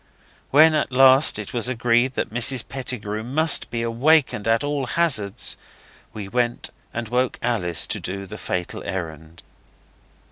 When 0.49 0.73
at 0.73 0.91
last 0.91 1.37
it 1.37 1.53
was 1.53 1.69
agreed 1.69 2.15
that 2.15 2.33
Mrs 2.33 2.67
Pettigrew 2.67 3.21
must 3.21 3.69
be 3.69 3.83
awakened 3.83 4.47
at 4.47 4.63
all 4.63 4.87
hazards, 4.87 5.57
we 6.11 6.27
went 6.27 6.71
and 6.91 7.07
woke 7.07 7.37
Alice 7.43 7.85
to 7.85 7.99
do 7.99 8.25
the 8.25 8.39
fatal 8.39 8.81
errand. 8.83 9.43